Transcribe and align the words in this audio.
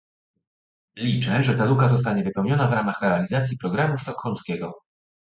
Liczę, 0.97 1.43
że 1.43 1.55
ta 1.55 1.65
luka 1.65 1.87
zostanie 1.87 2.23
wypełniona 2.23 2.67
w 2.67 2.73
ramach 2.73 3.01
realizacji 3.01 3.57
programu 3.57 3.97
sztokholmskiego 3.97 4.73